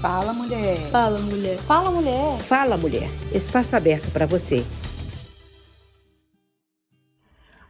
[0.00, 0.90] Fala, mulher.
[0.90, 1.58] Fala, mulher.
[1.58, 2.38] Fala, mulher.
[2.40, 3.10] Fala, mulher.
[3.34, 4.64] Espaço aberto para você.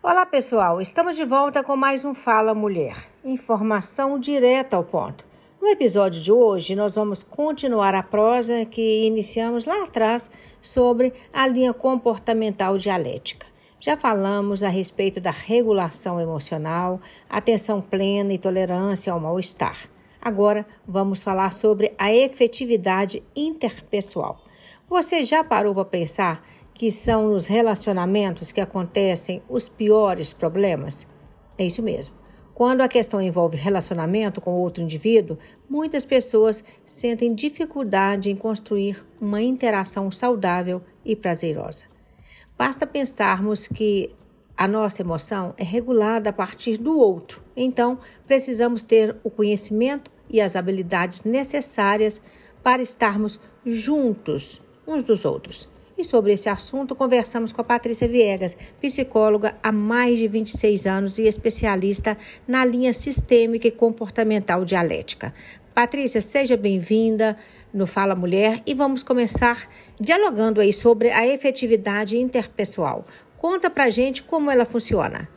[0.00, 0.80] Olá, pessoal.
[0.80, 2.94] Estamos de volta com mais um Fala Mulher.
[3.24, 5.26] Informação direta ao ponto.
[5.60, 10.30] No episódio de hoje, nós vamos continuar a prosa que iniciamos lá atrás
[10.62, 13.44] sobre a linha comportamental dialética.
[13.80, 19.90] Já falamos a respeito da regulação emocional, atenção plena e tolerância ao mal-estar.
[20.20, 24.44] Agora vamos falar sobre a efetividade interpessoal.
[24.88, 31.06] Você já parou para pensar que são nos relacionamentos que acontecem os piores problemas?
[31.56, 32.14] É isso mesmo.
[32.54, 39.40] Quando a questão envolve relacionamento com outro indivíduo, muitas pessoas sentem dificuldade em construir uma
[39.40, 41.86] interação saudável e prazerosa.
[42.58, 44.14] Basta pensarmos que
[44.60, 47.42] a nossa emoção é regulada a partir do outro.
[47.56, 52.22] Então, precisamos ter o conhecimento e as habilidades necessárias
[52.62, 55.68] para estarmos juntos uns dos outros.
[55.96, 61.18] E sobre esse assunto, conversamos com a Patrícia Viegas, psicóloga há mais de 26 anos
[61.18, 62.16] e especialista
[62.48, 65.34] na linha sistêmica e comportamental dialética.
[65.74, 67.36] Patrícia, seja bem-vinda
[67.72, 69.68] no Fala Mulher e vamos começar
[70.00, 73.04] dialogando aí sobre a efetividade interpessoal.
[73.36, 75.28] Conta pra gente como ela funciona.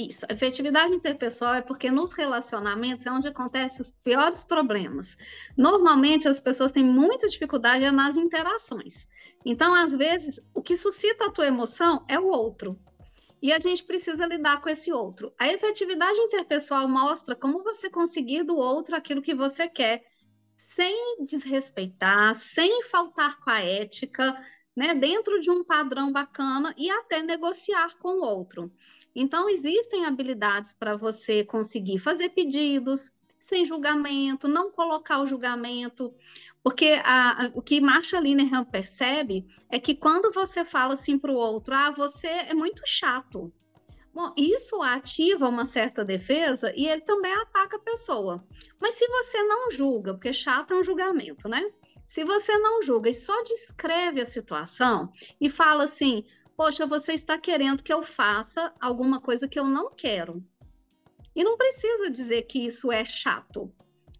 [0.00, 5.16] Isso, efetividade interpessoal é porque nos relacionamentos é onde acontecem os piores problemas.
[5.56, 9.08] Normalmente as pessoas têm muita dificuldade nas interações.
[9.44, 12.78] Então, às vezes, o que suscita a tua emoção é o outro.
[13.42, 15.32] E a gente precisa lidar com esse outro.
[15.36, 20.04] A efetividade interpessoal mostra como você conseguir do outro aquilo que você quer
[20.54, 24.32] sem desrespeitar, sem faltar com a ética,
[24.76, 28.72] né, dentro de um padrão bacana e até negociar com o outro.
[29.20, 36.14] Então, existem habilidades para você conseguir fazer pedidos sem julgamento, não colocar o julgamento,
[36.62, 41.32] porque a, a, o que Marsha Linehan percebe é que quando você fala assim para
[41.32, 43.52] o outro, ah, você é muito chato,
[44.18, 48.44] Bom, isso ativa uma certa defesa e ele também ataca a pessoa.
[48.80, 51.64] Mas se você não julga, porque chato é um julgamento, né?
[52.04, 56.24] Se você não julga e só descreve a situação e fala assim:
[56.58, 60.44] Poxa, você está querendo que eu faça alguma coisa que eu não quero.
[61.32, 63.72] E não precisa dizer que isso é chato.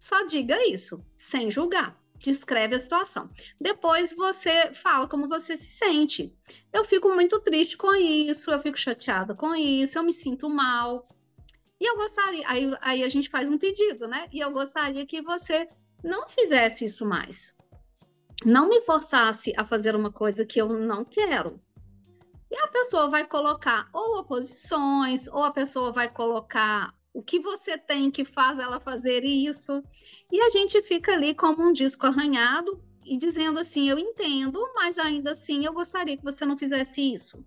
[0.00, 3.28] Só diga isso, sem julgar descreve a situação.
[3.60, 6.34] Depois você fala como você se sente.
[6.72, 11.06] Eu fico muito triste com isso, eu fico chateada com isso, eu me sinto mal.
[11.78, 14.26] E eu gostaria, aí, aí a gente faz um pedido, né?
[14.32, 15.68] E eu gostaria que você
[16.02, 17.54] não fizesse isso mais.
[18.42, 21.60] Não me forçasse a fazer uma coisa que eu não quero.
[22.54, 27.76] E a pessoa vai colocar ou oposições, ou a pessoa vai colocar o que você
[27.76, 29.82] tem que faz ela fazer isso.
[30.30, 34.98] E a gente fica ali como um disco arranhado e dizendo assim: eu entendo, mas
[34.98, 37.44] ainda assim eu gostaria que você não fizesse isso.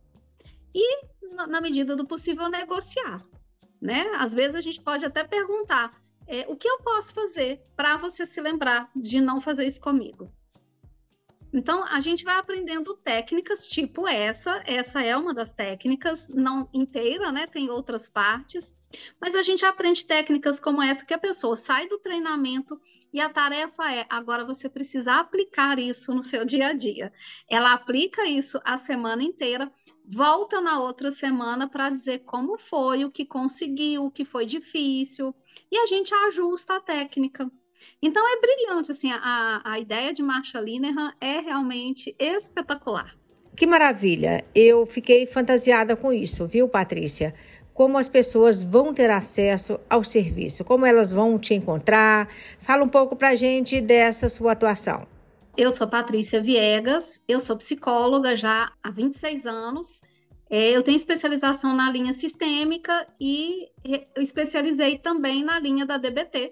[0.75, 1.05] E,
[1.47, 3.25] na medida do possível, negociar.
[3.81, 4.01] Né?
[4.17, 5.89] Às vezes a gente pode até perguntar:
[6.27, 10.29] é, o que eu posso fazer para você se lembrar de não fazer isso comigo?
[11.53, 17.31] Então, a gente vai aprendendo técnicas tipo essa, essa é uma das técnicas, não inteira,
[17.31, 17.47] né?
[17.47, 18.75] Tem outras partes,
[19.19, 22.79] mas a gente aprende técnicas como essa que a pessoa sai do treinamento
[23.13, 27.11] e a tarefa é agora você precisa aplicar isso no seu dia a dia.
[27.49, 29.71] Ela aplica isso a semana inteira,
[30.05, 35.33] volta na outra semana para dizer como foi, o que conseguiu, o que foi difícil,
[35.71, 37.49] e a gente ajusta a técnica.
[38.01, 43.15] Então é brilhante, assim, a, a ideia de Marsha Linehan é realmente espetacular.
[43.55, 44.43] Que maravilha!
[44.53, 47.33] Eu fiquei fantasiada com isso, viu, Patrícia?
[47.73, 52.27] Como as pessoas vão ter acesso ao serviço, como elas vão te encontrar.
[52.59, 55.07] Fala um pouco pra gente dessa sua atuação.
[55.57, 60.01] Eu sou Patrícia Viegas, eu sou psicóloga já há 26 anos.
[60.49, 63.67] É, eu tenho especialização na linha sistêmica e
[64.15, 66.51] eu especializei também na linha da DBT,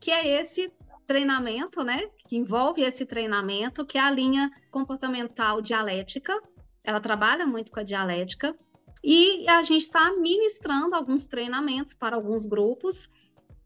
[0.00, 0.72] que é esse
[1.06, 2.08] treinamento, né?
[2.28, 6.40] Que envolve esse treinamento, que é a linha comportamental dialética.
[6.82, 8.54] Ela trabalha muito com a dialética.
[9.02, 13.08] E a gente está ministrando alguns treinamentos para alguns grupos.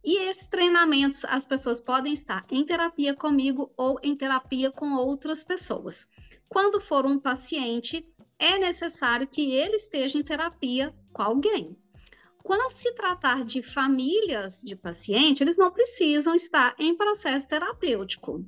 [0.04, 5.44] E esses treinamentos, as pessoas podem estar em terapia comigo ou em terapia com outras
[5.44, 6.08] pessoas.
[6.48, 8.06] Quando for um paciente,
[8.38, 11.76] é necessário que ele esteja em terapia com alguém.
[12.42, 18.44] Quando se tratar de famílias de paciente, eles não precisam estar em processo terapêutico.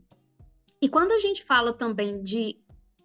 [0.81, 2.57] E quando a gente fala também de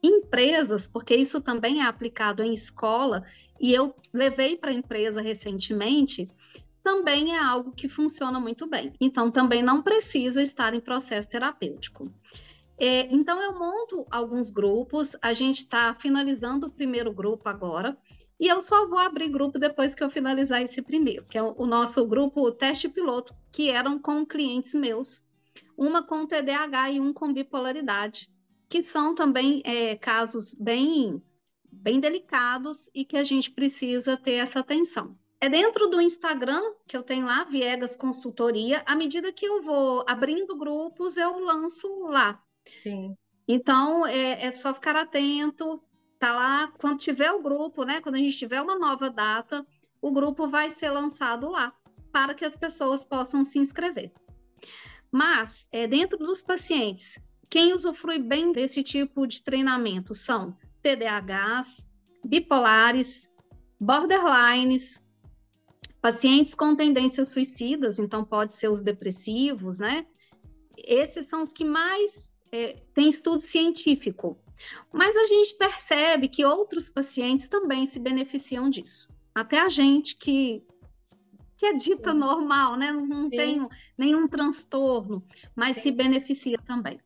[0.01, 3.23] empresas, porque isso também é aplicado em escola,
[3.59, 6.27] e eu levei para a empresa recentemente,
[6.83, 8.93] também é algo que funciona muito bem.
[9.01, 12.03] Então, também não precisa estar em processo terapêutico.
[12.79, 17.97] É, então, eu monto alguns grupos, a gente está finalizando o primeiro grupo agora,
[18.39, 21.65] e eu só vou abrir grupo depois que eu finalizar esse primeiro, que é o,
[21.65, 25.23] nosso grupo teste piloto, que eram com clientes meus,
[25.75, 28.29] uma com TDAH e um com bipolaridade,
[28.69, 31.21] que são também é, casos bem,
[31.71, 35.17] bem delicados e que a gente precisa ter essa atenção.
[35.39, 38.83] É dentro do Instagram que eu tenho lá, Viegas Consultoria.
[38.85, 42.41] À medida que eu vou abrindo grupos, eu lanço lá.
[42.81, 43.15] Sim.
[43.47, 45.81] Então, é, é só ficar atento,
[46.19, 46.67] tá lá.
[46.79, 48.01] Quando tiver o grupo, né?
[48.01, 49.65] Quando a gente tiver uma nova data,
[50.01, 51.71] o grupo vai ser lançado lá
[52.11, 54.11] para que as pessoas possam se inscrever.
[55.11, 57.19] Mas, é, dentro dos pacientes,
[57.49, 61.87] quem usufrui bem desse tipo de treinamento são TDAHs,
[62.23, 63.31] bipolares,
[63.79, 65.03] borderlines,
[66.01, 70.05] pacientes com tendências suicidas, então pode ser os depressivos, né?
[70.77, 74.37] Esses são os que mais é, têm estudo científico.
[74.91, 79.09] Mas a gente percebe que outros pacientes também se beneficiam disso.
[79.33, 80.63] Até a gente que,
[81.57, 82.17] que é dita Sim.
[82.17, 82.91] normal, né?
[82.91, 83.67] Não, não tem
[83.97, 85.23] nenhum transtorno,
[85.55, 85.81] mas Sim.
[85.83, 86.99] se beneficia também.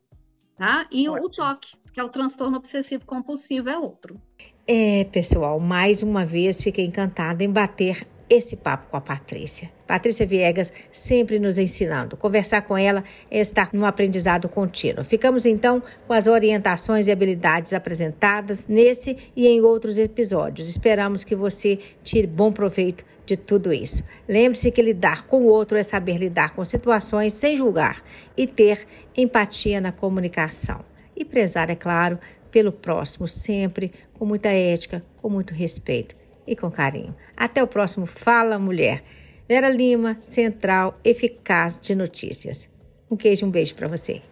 [0.56, 0.86] Tá?
[0.90, 1.26] E Ótimo.
[1.26, 4.20] o toque, que é o transtorno obsessivo compulsivo, é outro.
[4.66, 9.70] É, pessoal, mais uma vez fiquei encantada em bater esse papo com a Patrícia.
[9.86, 12.16] Patrícia Viegas sempre nos ensinando.
[12.16, 15.04] Conversar com ela é estar num aprendizado contínuo.
[15.04, 20.68] Ficamos então com as orientações e habilidades apresentadas nesse e em outros episódios.
[20.68, 24.02] Esperamos que você tire bom proveito de tudo isso.
[24.26, 28.02] Lembre-se que lidar com o outro é saber lidar com situações sem julgar
[28.34, 30.80] e ter empatia na comunicação.
[31.14, 32.18] E prezar, é claro,
[32.50, 37.14] pelo próximo, sempre com muita ética, com muito respeito e com carinho.
[37.36, 39.02] Até o próximo Fala Mulher.
[39.48, 42.68] Vera Lima, Central Eficaz de Notícias.
[43.10, 44.22] Um queijo, um beijo para você.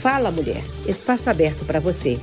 [0.00, 2.18] Fala Mulher, espaço aberto para você